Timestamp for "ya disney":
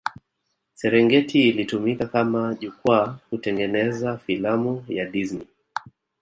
4.87-5.47